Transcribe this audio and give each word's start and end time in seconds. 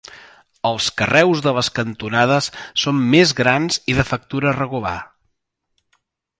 Els 0.69 0.85
carreus 1.01 1.43
de 1.47 1.53
les 1.57 1.69
cantonades 1.79 2.49
són 2.85 3.03
més 3.13 3.35
grans 3.43 3.79
i 3.95 3.99
de 4.01 4.09
factura 4.13 4.57
regular. 4.59 4.99